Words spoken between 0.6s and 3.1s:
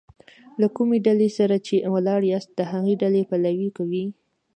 له کومي ډلي سره چي ولاړ یاست؛ د هغي